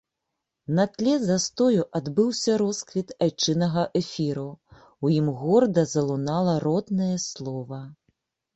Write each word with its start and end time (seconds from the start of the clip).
На 0.77 0.85
тле 0.93 1.11
застою 1.31 1.83
адбыўся 1.99 2.55
росквіт 2.61 3.13
айчыннага 3.27 3.83
эфіру, 4.01 4.47
у 5.05 5.13
ім 5.19 5.31
горда 5.45 5.87
залунала 5.95 6.59
роднае 6.67 7.15
слова. 7.29 7.83